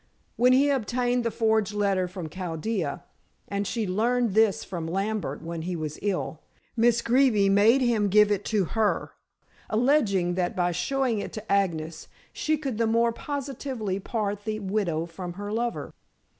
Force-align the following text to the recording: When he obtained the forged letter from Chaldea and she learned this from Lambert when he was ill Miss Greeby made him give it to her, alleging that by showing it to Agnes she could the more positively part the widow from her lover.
When 0.35 0.51
he 0.53 0.71
obtained 0.71 1.23
the 1.23 1.29
forged 1.29 1.75
letter 1.75 2.07
from 2.07 2.27
Chaldea 2.27 3.03
and 3.47 3.67
she 3.67 3.85
learned 3.85 4.33
this 4.33 4.63
from 4.63 4.87
Lambert 4.87 5.43
when 5.43 5.61
he 5.61 5.75
was 5.75 5.99
ill 6.01 6.41
Miss 6.75 7.03
Greeby 7.03 7.49
made 7.49 7.81
him 7.81 8.09
give 8.09 8.31
it 8.31 8.43
to 8.45 8.65
her, 8.65 9.11
alleging 9.69 10.33
that 10.33 10.55
by 10.55 10.71
showing 10.71 11.19
it 11.19 11.31
to 11.33 11.51
Agnes 11.51 12.07
she 12.33 12.57
could 12.57 12.79
the 12.79 12.87
more 12.87 13.11
positively 13.13 13.99
part 13.99 14.43
the 14.43 14.59
widow 14.59 15.05
from 15.05 15.33
her 15.33 15.53
lover. 15.53 15.93